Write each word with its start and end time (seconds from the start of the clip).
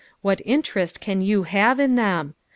What 0.23 0.41
interest 0.45 0.99
can 0.99 1.21
you 1.21 1.43
have 1.43 1.79
in 1.79 1.93
them 1.93 2.33